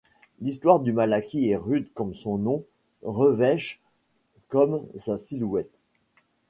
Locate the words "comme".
1.93-2.15, 4.47-4.83